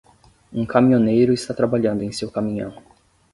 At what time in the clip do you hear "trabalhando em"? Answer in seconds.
1.53-2.11